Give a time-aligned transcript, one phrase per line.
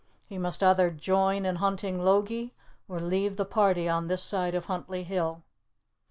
[0.27, 2.55] He must either join in hunting Logie,
[2.89, 5.43] or leave the party on this side of Huntly Hill.